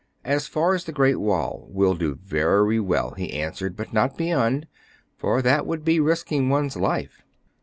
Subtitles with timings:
[0.25, 4.65] "As far as the Great Wall, will do very well," he answered," but not beyond;
[5.15, 7.21] for that would be risking one's life."